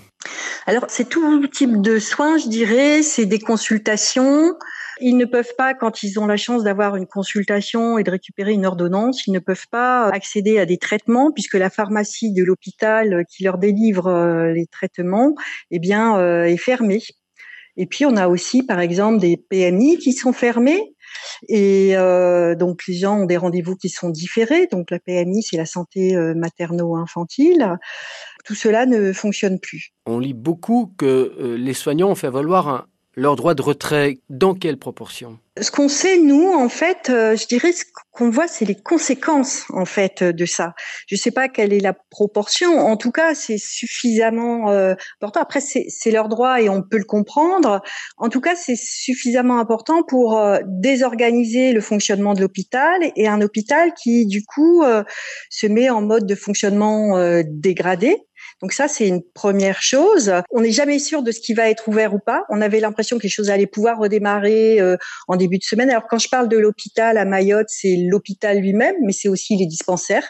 Alors, 0.68 0.86
c'est 0.88 1.08
tout 1.08 1.46
type 1.48 1.80
de 1.80 2.00
soins, 2.00 2.40
je 2.40 2.48
dirais. 2.50 3.04
C'est 3.04 3.28
des 3.28 3.38
consultations. 3.38 4.56
Ils 5.00 5.16
ne 5.16 5.26
peuvent 5.26 5.54
pas, 5.58 5.76
quand 5.76 6.02
ils 6.02 6.20
ont 6.20 6.26
la 6.26 6.38
chance 6.38 6.64
d'avoir 6.64 6.96
une 6.96 7.06
consultation 7.06 8.00
et 8.00 8.04
de 8.04 8.10
récupérer 8.10 8.54
une 8.54 8.66
ordonnance, 8.66 9.28
ils 9.28 9.32
ne 9.32 9.40
peuvent 9.40 9.68
pas 9.70 10.08
accéder 10.08 10.58
à 10.58 10.66
des 10.66 10.80
traitements 10.80 11.32
puisque 11.32 11.54
la 11.54 11.70
pharmacie 11.70 12.34
de 12.34 12.44
l'hôpital 12.44 13.26
qui 13.30 13.44
leur 13.44 13.60
délivre 13.60 14.08
euh, 14.08 14.54
les 14.54 14.66
traitements, 14.66 15.36
eh 15.70 15.78
bien, 15.78 16.18
euh, 16.18 16.46
est 16.46 16.58
fermée. 16.58 17.04
Et 17.78 17.86
puis, 17.86 18.06
on 18.06 18.16
a 18.16 18.28
aussi, 18.28 18.64
par 18.64 18.80
exemple, 18.80 19.20
des 19.20 19.38
PMI 19.38 20.00
qui 20.00 20.14
sont 20.14 20.34
fermés 20.34 20.95
et 21.48 21.96
euh, 21.96 22.56
donc 22.56 22.82
les 22.88 22.96
gens 22.96 23.20
ont 23.20 23.26
des 23.26 23.38
rendez-vous 23.38 23.76
qui 23.76 23.90
sont 23.90 24.10
différés. 24.10 24.68
Donc 24.68 24.92
la 24.92 25.00
PMI, 25.00 25.44
c'est 25.44 25.58
la 25.58 25.66
santé 25.66 26.16
euh, 26.16 26.34
materno-infantile. 26.36 27.78
Tout 28.46 28.56
cela 28.56 28.86
ne 28.86 29.12
fonctionne 29.12 29.60
plus. 29.60 29.94
On 30.06 30.20
lit 30.20 30.34
beaucoup 30.34 30.94
que 30.98 31.06
euh, 31.40 31.58
les 31.58 31.74
soignants 31.74 32.10
ont 32.10 32.16
fait 32.16 32.30
valoir 32.30 32.68
un, 32.68 32.86
leur 33.16 33.36
droit 33.36 33.54
de 33.54 33.62
retrait. 33.62 34.20
Dans 34.30 34.54
quelle 34.54 34.78
proportion? 34.78 35.40
Ce 35.62 35.72
qu'on 35.72 35.88
sait, 35.88 36.18
nous, 36.18 36.52
en 36.52 36.68
fait, 36.68 37.10
euh, 37.10 37.38
je 37.38 37.48
dirais 37.48 37.72
ce 37.72 37.86
qu'on 38.12 38.30
voit, 38.30 38.48
c'est 38.48 38.66
les 38.66 38.76
conséquences, 38.76 39.64
en 39.70 39.86
fait, 39.86 40.22
de 40.22 40.46
ça. 40.46 40.74
Je 41.08 41.16
ne 41.16 41.18
sais 41.18 41.32
pas 41.32 41.48
quelle 41.48 41.72
est 41.72 41.80
la 41.80 41.94
proportion. 41.94 42.78
En 42.78 42.98
tout 42.98 43.12
cas, 43.12 43.34
c'est 43.36 43.58
suffisamment 43.58 44.70
euh, 44.70 44.96
important. 45.22 45.40
Après, 45.40 45.62
c'est 45.62 46.12
leur 46.12 46.28
droit 46.28 46.62
et 46.62 46.68
on 46.68 46.82
peut 46.82 46.98
le 46.98 47.06
comprendre. 47.06 47.82
En 48.18 48.28
tout 48.28 48.42
cas, 48.42 48.56
c'est 48.58 48.76
suffisamment 48.76 49.58
important 49.60 50.04
pour 50.04 50.38
euh, 50.38 50.58
désorganiser 50.66 51.72
le 51.72 51.80
fonctionnement 51.80 52.34
de 52.34 52.42
l'hôpital 52.42 53.00
et 53.16 53.30
un 53.30 53.40
hôpital 53.42 53.94
qui, 53.94 54.26
du 54.26 54.44
coup, 54.44 54.84
se 55.50 55.68
met 55.68 55.90
en 55.90 56.02
mode 56.02 56.26
de 56.26 56.36
fonctionnement 56.36 57.18
dégradé 57.46 58.25
donc 58.62 58.72
ça, 58.72 58.88
c'est 58.88 59.08
une 59.08 59.22
première 59.22 59.82
chose. 59.82 60.32
On 60.50 60.62
n'est 60.62 60.72
jamais 60.72 61.00
sûr 61.00 61.24
de 61.24 61.32
ce 61.32 61.42
qui 61.42 61.54
va 61.54 61.70
être 61.70 61.88
ouvert 61.90 62.14
ou 62.14 62.20
pas. 62.20 62.46
On 62.50 62.62
avait 62.62 62.80
l'impression 62.80 63.18
que 63.18 63.24
les 63.24 63.30
choses 63.30 63.50
allaient 63.50 63.68
pouvoir 63.68 63.98
redémarrer 63.98 64.80
euh, 64.80 64.96
en 65.28 65.36
début 65.36 65.58
de 65.58 65.64
semaine. 65.64 65.90
Alors 65.90 66.08
quand 66.10 66.20
je 66.20 66.30
parle 66.30 66.48
de 66.48 66.58
l'hôpital 66.58 67.18
à 67.18 67.26
Mayotte, 67.26 67.68
c'est 67.70 67.98
l'hôpital 68.10 68.60
lui-même, 68.60 68.96
mais 69.04 69.12
c'est 69.12 69.28
aussi 69.28 69.58
les 69.58 69.66
dispensaires. 69.66 70.28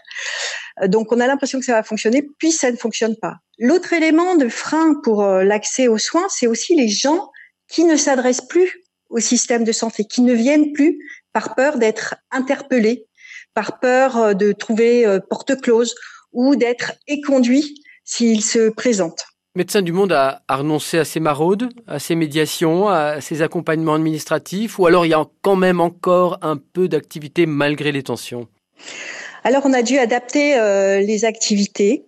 Euh, 0.81 0.87
donc 0.87 1.11
on 1.11 1.19
a 1.19 1.27
l'impression 1.27 1.59
que 1.59 1.65
ça 1.65 1.73
va 1.73 1.83
fonctionner, 1.83 2.27
puis 2.39 2.51
ça 2.51 2.71
ne 2.71 2.77
fonctionne 2.77 3.15
pas. 3.15 3.35
L'autre 3.59 3.93
élément 3.93 4.35
de 4.35 4.49
frein 4.49 4.95
pour 5.03 5.23
euh, 5.23 5.43
l'accès 5.43 5.87
aux 5.87 5.99
soins, 5.99 6.25
c'est 6.29 6.47
aussi 6.47 6.75
les 6.75 6.89
gens 6.89 7.29
qui 7.67 7.83
ne 7.83 7.95
s'adressent 7.95 8.47
plus 8.47 8.81
au 9.09 9.19
système 9.19 9.63
de 9.63 9.71
santé, 9.71 10.03
qui 10.03 10.21
ne 10.21 10.33
viennent 10.33 10.73
plus 10.73 10.97
par 11.31 11.53
peur 11.53 11.77
d'être 11.77 12.15
interpellés, 12.31 13.05
par 13.53 13.79
peur 13.79 14.35
de 14.35 14.51
trouver 14.51 15.05
porte 15.29 15.61
close 15.61 15.95
ou 16.33 16.55
d'être 16.55 16.93
éconduits 17.07 17.75
s'il 18.05 18.41
se 18.43 18.69
présente. 18.69 19.25
Médecins 19.55 19.81
du 19.81 19.91
Monde 19.91 20.11
a, 20.11 20.41
renoncé 20.49 20.97
à 20.97 21.05
ses 21.05 21.19
maraudes, 21.19 21.69
à 21.87 21.99
ses 21.99 22.15
médiations, 22.15 22.87
à 22.87 23.19
ses 23.21 23.41
accompagnements 23.41 23.95
administratifs, 23.95 24.79
ou 24.79 24.85
alors 24.85 25.05
il 25.05 25.09
y 25.09 25.13
a 25.13 25.25
quand 25.41 25.55
même 25.55 25.81
encore 25.81 26.37
un 26.41 26.57
peu 26.57 26.87
d'activité 26.87 27.45
malgré 27.45 27.91
les 27.91 28.03
tensions? 28.03 28.47
Alors 29.43 29.61
on 29.65 29.73
a 29.73 29.81
dû 29.81 29.97
adapter 29.97 30.55
les 31.05 31.23
activités 31.23 32.05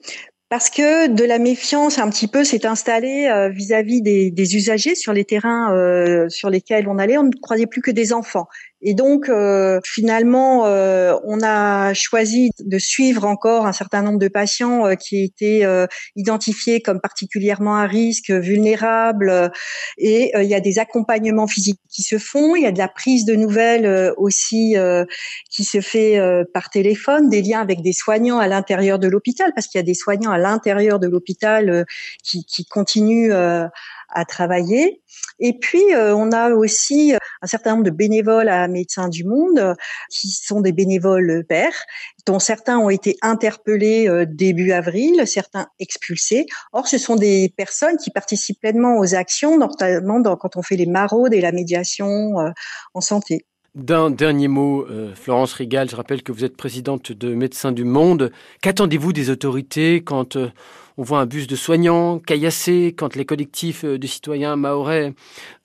parce 0.50 0.70
que 0.70 1.08
de 1.08 1.24
la 1.24 1.39
méfiance 1.39 2.00
un 2.00 2.10
petit 2.10 2.27
peu 2.27 2.44
s'est 2.44 2.66
installée 2.66 3.50
vis-à-vis 3.54 4.01
des, 4.01 4.32
des, 4.32 4.56
usagers 4.56 4.96
sur 4.96 5.12
les 5.12 5.25
terrains 5.25 6.27
sur 6.30 6.50
lesquels 6.50 6.88
on 6.88 6.98
allait. 6.98 7.18
On 7.18 7.24
ne 7.24 7.32
croyait 7.42 7.68
plus 7.68 7.82
que 7.82 7.92
des 7.92 8.13
enfants. 8.13 8.48
Et 8.82 8.94
donc, 8.94 9.27
euh, 9.27 9.80
finalement, 9.84 10.68
euh, 10.68 11.16
on 11.24 11.42
a 11.42 11.96
choisi 11.96 12.51
de 12.60 12.77
suivre 12.77 13.25
encore 13.25 13.66
un 13.66 13.72
certain 13.72 14.04
nombre 14.04 14.20
de 14.20 14.27
patients 14.27 14.86
euh, 14.86 14.94
qui 14.94 15.24
étaient 15.24 15.66
identifiés 16.16 16.82
comme 16.82 17.00
particulièrement 17.00 17.77
à 17.77 17.88
risque, 17.88 18.30
vulnérables. 18.30 19.51
Et 19.98 20.32
il 20.36 20.48
y 20.48 20.54
a 20.54 20.60
des 20.60 20.80
accompagnements 20.80 21.48
physiques 21.48 21.80
qui 21.89 22.04
se 22.04 22.18
font. 22.18 22.56
Il 22.56 22.63
y 22.63 22.68
a 22.68 22.72
de 22.72 22.77
la 22.77 22.88
prise 22.88 23.25
de 23.25 23.36
nouvelles 23.36 24.13
aussi 24.18 24.75
qui 25.50 25.63
se 25.63 25.82
fait 25.82 26.20
par 26.54 26.70
téléphone, 26.70 27.30
des 27.30 27.42
liens 27.42 27.62
avec 27.62 27.82
des 27.82 27.94
soignants 27.94 28.39
à 28.39 28.48
l'intérieur 28.48 29.00
de 29.00 29.08
l'hôpital, 29.08 29.51
parce 29.56 29.68
qu'il 29.68 29.80
y 29.80 29.84
a 29.84 29.86
des 29.86 29.94
soignants 29.94 30.32
l'intérieur 30.38 31.00
de 31.00 31.08
l'hôpital 31.08 31.86
qui, 32.24 32.46
qui 32.46 32.65
continuent 32.65 33.32
à 34.10 34.25
travailler. 34.25 35.01
Et 35.39 35.53
puis, 35.53 35.94
euh, 35.94 36.15
on 36.15 36.32
a 36.32 36.51
aussi 36.51 37.13
euh, 37.13 37.17
un 37.41 37.48
certain 37.48 37.72
nombre 37.72 37.84
de 37.84 37.89
bénévoles 37.89 38.50
à 38.50 38.67
Médecins 38.67 39.10
du 39.10 39.24
Monde 39.24 39.60
euh, 39.60 39.75
qui 40.10 40.29
sont 40.29 40.62
des 40.62 40.72
bénévoles 40.72 41.44
pères, 41.48 41.86
dont 42.25 42.39
certains 42.39 42.79
ont 42.79 42.89
été 42.89 43.17
interpellés 43.22 44.10
début 44.27 44.72
avril, 44.72 45.25
certains 45.27 45.67
expulsés. 45.79 46.46
Or, 46.74 46.88
ce 46.88 46.98
sont 46.98 47.15
des 47.15 47.53
personnes 47.56 47.98
qui 47.98 48.10
participent 48.10 48.60
pleinement 48.60 48.98
aux 48.98 49.15
actions, 49.15 49.58
notamment 49.58 50.22
quand 50.36 50.58
on 50.58 50.62
fait 50.62 50.75
les 50.75 50.86
maraudes 50.88 51.34
et 51.34 51.41
la 51.41 51.51
médiation 51.51 52.34
en 52.94 53.01
santé. 53.01 53.46
D'un 53.75 54.09
dernier 54.09 54.47
mot, 54.47 54.88
Florence 55.15 55.53
Rigal, 55.53 55.89
je 55.89 55.95
rappelle 55.95 56.24
que 56.24 56.31
vous 56.31 56.43
êtes 56.43 56.57
présidente 56.57 57.12
de 57.12 57.36
Médecins 57.36 57.71
du 57.71 57.83
Monde. 57.83 58.31
Qu'attendez-vous 58.62 59.13
des 59.13 59.29
autorités 59.29 60.01
quand 60.03 60.36
on 60.97 61.03
voit 61.03 61.19
un 61.19 61.25
bus 61.25 61.47
de 61.47 61.55
soignants 61.55 62.19
caillassé 62.19 62.93
quand 62.97 63.15
les 63.15 63.25
collectifs 63.25 63.83
euh, 63.83 64.00
de 64.00 64.07
citoyens 64.07 64.55
maorais 64.55 65.13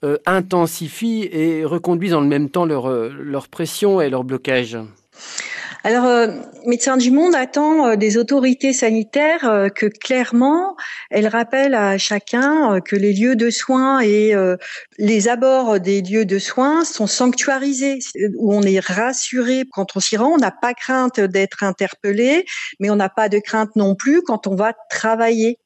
euh, 0.03 0.17
intensifient 0.25 1.27
et 1.31 1.65
reconduisent 1.65 2.13
en 2.13 2.21
même 2.21 2.49
temps 2.49 2.67
euh, 2.69 3.09
leur 3.09 3.47
pression 3.47 3.99
et 3.99 4.09
leur 4.09 4.23
blocage? 4.23 4.77
Alors, 5.85 6.05
euh, 6.05 6.27
Médecins 6.65 6.95
du 6.95 7.11
Monde 7.11 7.35
attend 7.35 7.87
euh, 7.87 7.95
des 7.97 8.15
autorités 8.15 8.71
sanitaires 8.71 9.49
euh, 9.49 9.67
que 9.67 9.85
clairement 9.85 10.77
elles 11.09 11.27
rappellent 11.27 11.75
à 11.75 11.97
chacun 11.97 12.79
que 12.79 12.95
les 12.95 13.11
lieux 13.11 13.35
de 13.35 13.49
soins 13.49 13.99
et 13.99 14.33
les 14.97 15.27
abords 15.27 15.79
des 15.79 16.01
lieux 16.01 16.25
de 16.25 16.39
soins 16.39 16.85
sont 16.85 17.05
sanctuarisés, 17.05 17.99
où 18.37 18.53
on 18.55 18.61
est 18.63 18.79
rassuré 18.79 19.65
quand 19.71 19.95
on 19.95 19.99
s'y 19.99 20.17
rend. 20.17 20.29
On 20.29 20.37
n'a 20.37 20.51
pas 20.51 20.73
crainte 20.73 21.19
d'être 21.19 21.63
interpellé, 21.63 22.45
mais 22.79 22.89
on 22.89 22.95
n'a 22.95 23.09
pas 23.09 23.29
de 23.29 23.39
crainte 23.39 23.75
non 23.75 23.93
plus 23.95 24.21
quand 24.21 24.47
on 24.47 24.55
va 24.55 24.73
travailler. 24.89 25.59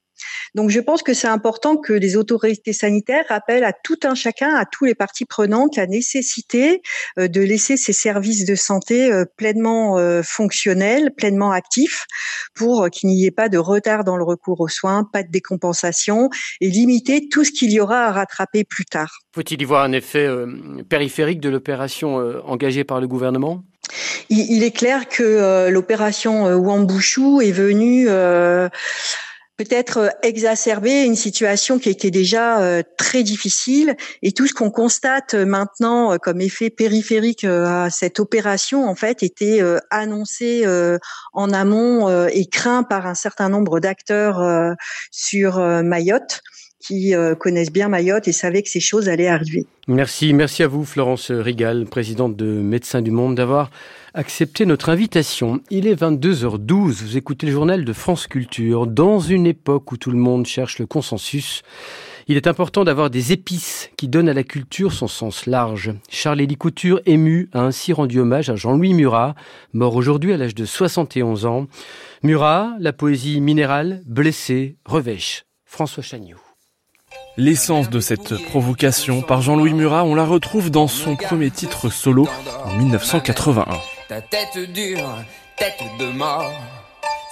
Donc 0.56 0.70
je 0.70 0.80
pense 0.80 1.04
que 1.04 1.14
c'est 1.14 1.28
important 1.28 1.78
que 1.78 1.94
les 1.94 2.16
autorités 2.16 2.74
sanitaires 2.74 3.26
rappellent 3.30 3.64
à 3.64 3.74
tout 3.74 4.00
un 4.04 4.16
chacun, 4.16 4.54
à 4.56 4.66
tous 4.66 4.86
les 4.86 4.96
parties 4.96 5.26
prenantes, 5.26 5.76
la 5.76 5.88
nécessité 5.88 6.82
euh, 7.18 7.28
de 7.28 7.42
laisser 7.42 7.78
ces 7.78 7.94
services 7.94 8.46
de 8.46 8.56
santé 8.56 9.12
euh, 9.12 9.26
pleinement 9.38 9.98
euh, 9.98 10.22
fonctionnels, 10.24 11.12
pleinement 11.16 11.52
actifs, 11.52 12.06
pour 12.54 12.90
qu'il 12.90 13.10
n'y 13.10 13.26
ait 13.26 13.32
pas 13.32 13.50
de 13.50 13.58
retard 13.58 14.04
dans 14.04 14.18
le 14.18 14.24
recours 14.24 14.62
aux 14.62 14.68
soins, 14.68 15.08
pas 15.12 15.24
de 15.24 15.32
décompensation, 15.32 16.30
et 16.62 16.70
limiter 16.70 17.30
tout 17.30 17.44
ce 17.44 17.52
qu'il 17.52 17.72
y 17.72 17.80
aura 17.80 18.06
à 18.06 18.12
rattraper 18.12 18.64
plus 18.64 18.86
tard. 18.86 19.20
Faut-il 19.34 19.62
y 19.62 19.66
voir 19.66 19.84
un 19.84 19.92
effet 19.92 20.28
périphérique 20.90 21.40
de 21.40 21.50
l'opération 21.50 22.16
engagée 22.46 22.84
par 22.84 23.00
le 23.00 23.08
gouvernement? 23.08 23.64
Il, 24.30 24.64
est 24.64 24.72
clair 24.72 25.08
que 25.08 25.70
l'opération 25.70 26.48
Wambushu 26.56 27.42
est 27.42 27.52
venue 27.52 28.08
peut-être 29.58 29.98
euh, 29.98 30.10
exacerber 30.22 31.04
une 31.04 31.16
situation 31.16 31.80
qui 31.80 31.90
était 31.90 32.12
déjà 32.12 32.62
euh, 32.62 32.84
très 32.98 33.24
difficile. 33.24 33.98
Et 34.22 34.32
tout 34.32 34.48
ce 34.48 34.54
qu'on 34.54 34.72
constate 34.72 35.34
euh, 35.34 35.46
maintenant 35.46 36.18
comme 36.20 36.42
effet 36.42 36.70
périphérique 36.70 37.44
à 37.44 37.90
cette 37.90 38.20
opération 38.20 38.88
en 38.88 38.96
fait 38.96 39.24
était 39.24 39.62
annoncé 39.90 40.66
en 41.34 41.52
amont 41.52 42.28
et 42.28 42.46
craint 42.46 42.84
par 42.84 43.08
un 43.08 43.16
certain 43.16 43.50
nombre 43.50 43.80
d'acteurs 43.80 44.76
sur 45.12 45.60
Mayotte 45.84 46.42
qui 46.88 47.14
connaissent 47.40 47.72
bien 47.72 47.90
Mayotte 47.90 48.28
et 48.28 48.32
savaient 48.32 48.64
que 48.64 48.70
ces 48.70 48.80
choses 48.80 49.10
allaient 49.10 49.28
arriver. 49.28 49.66
Merci, 49.88 50.34
merci 50.34 50.64
à 50.64 50.68
vous 50.68 50.86
Florence 50.86 51.32
Rigal, 51.32 51.86
présidente 51.86 52.36
de 52.36 52.46
Médecins 52.46 53.02
du 53.02 53.12
Monde, 53.12 53.36
d'avoir 53.36 53.70
accepté 54.14 54.66
notre 54.66 54.90
invitation. 54.90 55.62
Il 55.70 55.86
est 55.86 56.02
22h12, 56.02 57.04
vous 57.04 57.18
écoutez 57.18 57.46
le 57.46 57.54
journal 57.54 57.86
de 57.86 57.94
France 57.94 58.28
Culture. 58.28 58.88
Dans 58.88 59.20
une 59.20 59.46
époque 59.46 59.92
où 59.92 59.98
tout 59.98 60.12
le 60.12 60.18
monde 60.18 60.46
cherche 60.46 60.80
le 60.80 60.88
consensus, 60.88 61.62
il 62.28 62.36
est 62.36 62.48
important 62.48 62.84
d'avoir 62.84 63.10
des 63.10 63.32
épices 63.32 63.90
qui 63.96 64.08
donnent 64.08 64.28
à 64.28 64.34
la 64.34 64.44
culture 64.44 64.92
son 64.92 65.08
sens 65.08 65.46
large. 65.46 65.94
Charles-Élie 66.10 66.58
Couture, 66.58 67.00
ému, 67.06 67.50
a 67.54 67.62
ainsi 67.62 67.94
rendu 67.94 68.20
hommage 68.20 68.50
à 68.50 68.56
Jean-Louis 68.56 68.94
Murat, 68.94 69.36
mort 69.74 69.96
aujourd'hui 69.96 70.34
à 70.34 70.38
l'âge 70.38 70.56
de 70.56 70.66
71 70.66 71.46
ans. 71.46 71.68
Murat, 72.24 72.74
la 72.80 72.92
poésie 72.92 73.40
minérale, 73.40 74.02
blessé, 74.06 74.78
revêche. 74.86 75.46
François 75.66 76.04
Chagnot. 76.04 76.47
L'essence 77.40 77.92
de 77.92 78.00
cette 78.00 78.34
provocation 78.48 79.22
par 79.22 79.44
Jean-Louis 79.44 79.74
Murat, 79.74 80.04
on 80.04 80.16
la 80.16 80.26
retrouve 80.26 80.72
dans 80.72 80.88
son 80.88 81.16
premier 81.16 81.52
titre 81.52 81.92
solo 81.92 82.28
en 82.66 82.74
1981. 82.78 83.66
Ta 84.10 84.22
tête 84.22 84.74
dure, 84.74 85.16
tête 85.56 85.84
de 86.00 86.06
mort. 86.18 86.52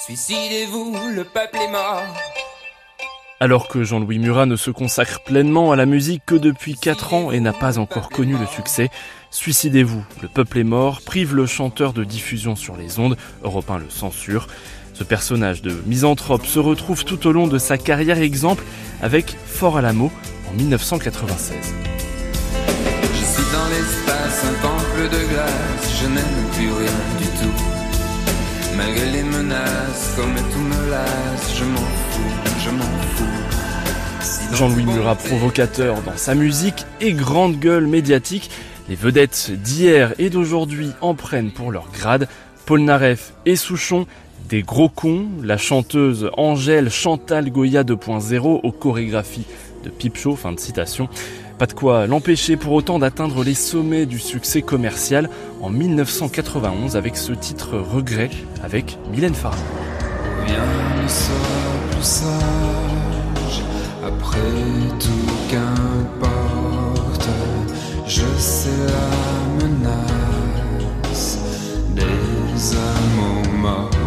Suicidez-vous, 0.05 0.96
le 1.15 1.24
peuple 1.24 1.58
est 1.58 1.72
mort. 1.72 2.03
Alors 3.39 3.67
que 3.67 3.84
Jean-Louis 3.84 4.20
Murat 4.20 4.46
ne 4.46 4.55
se 4.55 4.70
consacre 4.70 5.24
pleinement 5.24 5.72
à 5.72 5.75
la 5.75 5.88
musique 5.88 6.22
que 6.25 6.36
depuis 6.36 6.75
4 6.75 7.13
ans 7.15 7.32
et 7.32 7.39
n'a 7.39 7.51
pas 7.51 7.79
encore 7.79 8.10
connu 8.10 8.38
le 8.38 8.46
succès, 8.46 8.91
Suicidez-vous, 9.36 10.05
le 10.22 10.29
peuple 10.29 10.60
est 10.60 10.63
mort 10.63 11.01
prive 11.01 11.36
le 11.36 11.46
chanteur 11.46 11.91
de 11.91 12.05
diffusion 12.05 12.55
sur 12.55 12.77
les 12.77 13.00
ondes, 13.00 13.17
Europe 13.44 13.70
1 13.70 13.79
le 13.79 13.89
censure. 13.89 14.48
Ce 14.98 15.04
personnage 15.04 15.62
de 15.62 15.75
misanthrope 15.86 16.46
se 16.46 16.58
retrouve 16.58 17.04
tout 17.04 17.28
au 17.28 17.34
long 17.34 17.48
de 17.48 17.58
sa 17.58 17.78
carrière 17.78 18.20
exemple 18.20 18.64
avec 19.02 19.36
Fort 19.46 19.75
Alamo 19.78 20.10
en 20.50 20.54
1996. 20.54 21.58
Je 23.12 23.25
suis 23.25 23.44
dans 23.52 23.68
l'espace, 23.68 24.46
un 24.46 24.62
temple 24.62 25.10
de 25.12 25.34
glace, 25.34 26.02
je 26.02 26.08
n'aime 26.08 26.50
plus 26.54 26.72
rien 26.72 27.00
du 27.20 27.25
tout. 27.25 28.78
Malgré 28.78 29.12
les 29.12 29.24
menaces, 29.24 30.14
comme 30.16 30.34
tout 30.34 30.60
me 30.60 30.90
lasse, 30.90 31.58
je 31.58 31.66
m'en 31.66 31.75
fous, 31.75 32.52
je 32.64 32.70
m'en 32.70 32.84
fous. 33.18 34.56
Jean-Louis 34.56 34.86
Murat 34.86 35.16
provocateur 35.16 36.02
dans 36.04 36.16
sa 36.16 36.36
musique 36.36 36.86
et 37.02 37.12
grande 37.12 37.60
gueule 37.60 37.88
médiatique, 37.88 38.50
les 38.88 38.96
vedettes 38.96 39.52
d'hier 39.62 40.14
et 40.20 40.30
d'aujourd'hui 40.30 40.92
en 41.02 41.16
prennent 41.16 41.52
pour 41.52 41.74
leur 41.74 41.92
grade. 41.92 42.30
Paul 42.66 42.82
Naref 42.82 43.34
et 43.46 43.56
Souchon, 43.58 44.08
des 44.50 44.62
gros 44.62 44.90
cons, 44.90 45.28
la 45.44 45.58
chanteuse 45.58 46.30
Angèle 46.38 46.90
Chantal 46.90 47.50
Goya 47.52 47.84
2.0 47.84 48.60
aux 48.64 48.72
chorégraphies 48.72 49.46
de 49.84 49.90
Pipe 49.90 50.18
fin 50.36 50.52
de 50.52 50.60
citation. 50.60 51.10
Pas 51.58 51.68
de 51.68 51.74
quoi 51.74 52.06
l'empêcher 52.08 52.58
pour 52.58 52.74
autant 52.74 53.00
d'atteindre 53.00 53.44
les 53.44 53.54
sommets 53.54 54.06
du 54.06 54.20
succès 54.20 54.62
commercial 54.62 55.30
en 55.62 55.70
1991 55.70 56.96
avec 56.96 57.16
ce 57.18 57.32
titre 57.32 57.78
Regret 57.78 58.30
avec 58.64 58.98
Mylène 59.12 59.34
morts. 73.62 74.04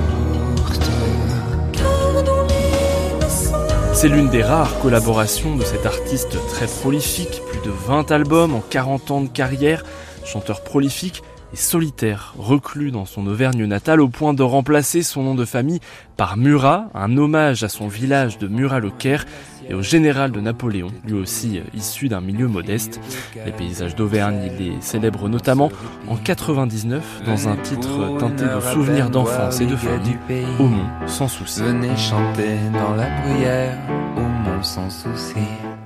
C'est 4.00 4.08
l'une 4.08 4.28
des 4.28 4.44
rares 4.44 4.78
collaborations 4.78 5.56
de 5.56 5.64
cet 5.64 5.84
artiste 5.84 6.38
très 6.50 6.68
prolifique, 6.68 7.42
plus 7.50 7.58
de 7.68 7.74
20 7.88 8.12
albums 8.12 8.54
en 8.54 8.60
40 8.60 9.10
ans 9.10 9.20
de 9.22 9.28
carrière, 9.28 9.82
chanteur 10.24 10.62
prolifique 10.62 11.24
et 11.52 11.56
solitaire, 11.56 12.34
reclus 12.38 12.90
dans 12.90 13.04
son 13.04 13.26
Auvergne 13.26 13.64
natale 13.64 14.00
au 14.00 14.08
point 14.08 14.34
de 14.34 14.42
remplacer 14.42 15.02
son 15.02 15.22
nom 15.22 15.34
de 15.34 15.44
famille 15.44 15.80
par 16.16 16.36
Murat, 16.36 16.88
un 16.94 17.16
hommage 17.16 17.62
à 17.64 17.68
son 17.68 17.88
village 17.88 18.38
de 18.38 18.48
Murat-le-Caire 18.48 19.24
et 19.68 19.74
au 19.74 19.82
général 19.82 20.32
de 20.32 20.40
Napoléon, 20.40 20.88
lui 21.04 21.14
aussi 21.14 21.60
issu 21.74 22.08
d'un 22.08 22.20
milieu 22.20 22.48
modeste. 22.48 23.00
Les 23.44 23.52
paysages 23.52 23.94
d'Auvergne, 23.94 24.40
il 24.46 24.66
les 24.66 24.80
célèbre 24.80 25.28
notamment 25.28 25.70
en 26.08 26.16
99 26.16 27.22
dans 27.26 27.48
un 27.48 27.56
titre 27.56 28.18
teinté 28.18 28.44
de 28.44 28.60
souvenirs 28.60 29.10
d'enfance 29.10 29.60
et 29.60 29.66
de 29.66 29.76
famille, 29.76 30.16
Au 30.58 30.64
Mont 30.64 30.88
sans 31.06 31.28
souci. 31.28 31.62
Chanter 31.96 32.56
dans 32.72 32.94
la 32.94 33.08
bruyère, 33.20 33.78
au 34.16 34.20
Mont 34.20 34.62
sans 34.62 34.90
souci. 34.90 35.34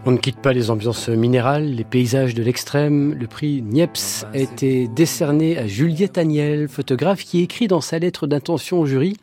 On 0.05 0.11
ne 0.11 0.17
quitte 0.17 0.39
pas 0.39 0.53
les 0.53 0.71
ambiances 0.71 1.09
minérales, 1.09 1.75
les 1.75 1.85
paysages 1.85 2.35
de 2.35 2.43
l'extrême. 2.43 3.15
Le 3.15 3.29
prix 3.29 3.63
Niepce 3.63 4.27
a 4.35 4.39
été 4.39 4.89
décerné 4.89 5.57
à 5.57 5.69
Juliette 5.69 6.19
Agnel, 6.19 6.67
photographe 6.67 7.23
qui 7.23 7.41
écrit 7.41 7.69
dans 7.69 7.81
sa 7.81 8.01
lettre 8.01 8.27
d'intention 8.27 8.81
au 8.81 8.87
jury 8.87 9.17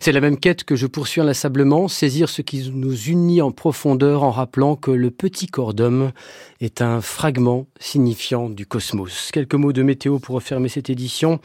c'est 0.00 0.12
la 0.12 0.20
même 0.20 0.38
quête 0.38 0.64
que 0.64 0.76
je 0.76 0.86
poursuis 0.86 1.20
inlassablement, 1.20 1.88
saisir 1.88 2.28
ce 2.28 2.42
qui 2.42 2.70
nous 2.72 2.94
unit 3.08 3.42
en 3.42 3.50
profondeur 3.50 4.22
en 4.22 4.30
rappelant 4.30 4.76
que 4.76 4.90
le 4.90 5.10
petit 5.10 5.46
corps 5.46 5.74
d'homme 5.74 6.12
est 6.60 6.80
un 6.80 7.00
fragment 7.00 7.66
signifiant 7.80 8.48
du 8.48 8.66
cosmos. 8.66 9.30
Quelques 9.32 9.54
mots 9.54 9.72
de 9.72 9.82
météo 9.82 10.18
pour 10.18 10.36
refermer 10.36 10.68
cette 10.68 10.90
édition. 10.90 11.40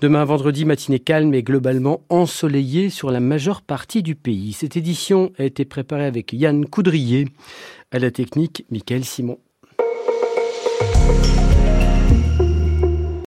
Demain 0.00 0.24
vendredi, 0.24 0.64
matinée 0.64 1.00
calme 1.00 1.34
et 1.34 1.42
globalement 1.42 2.00
ensoleillée 2.08 2.88
sur 2.90 3.10
la 3.10 3.20
majeure 3.20 3.62
partie 3.62 4.02
du 4.02 4.14
pays. 4.14 4.52
Cette 4.52 4.76
édition 4.76 5.32
a 5.38 5.44
été 5.44 5.64
préparée 5.64 6.06
avec 6.06 6.32
Yann 6.32 6.66
Coudrier, 6.66 7.26
à 7.90 7.98
la 7.98 8.10
technique 8.10 8.64
Michael 8.70 9.04
Simon. 9.04 9.38